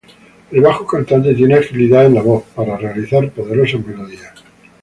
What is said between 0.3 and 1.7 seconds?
El bajo cantante tiene